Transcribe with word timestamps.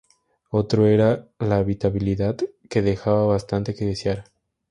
Otro 0.49 0.87
era 0.87 1.27
la 1.37 1.57
habitabilidad, 1.57 2.35
que 2.71 2.81
dejaba 2.81 3.27
bastante 3.27 3.75
que 3.75 3.85
desear. 3.85 4.23